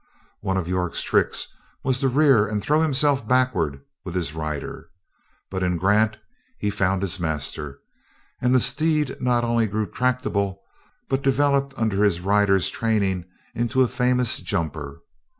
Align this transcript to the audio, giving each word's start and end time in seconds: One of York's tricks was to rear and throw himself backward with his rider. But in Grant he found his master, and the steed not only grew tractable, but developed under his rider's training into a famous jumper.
One 0.39 0.57
of 0.57 0.67
York's 0.67 1.03
tricks 1.03 1.47
was 1.83 1.99
to 1.99 2.07
rear 2.07 2.47
and 2.47 2.59
throw 2.59 2.81
himself 2.81 3.27
backward 3.27 3.81
with 4.03 4.15
his 4.15 4.33
rider. 4.33 4.89
But 5.51 5.61
in 5.61 5.77
Grant 5.77 6.17
he 6.57 6.71
found 6.71 7.03
his 7.03 7.19
master, 7.19 7.77
and 8.41 8.55
the 8.55 8.59
steed 8.59 9.15
not 9.21 9.43
only 9.43 9.67
grew 9.67 9.85
tractable, 9.85 10.59
but 11.07 11.21
developed 11.21 11.75
under 11.77 12.03
his 12.03 12.19
rider's 12.19 12.71
training 12.71 13.25
into 13.53 13.83
a 13.83 13.87
famous 13.87 14.39
jumper. 14.39 15.03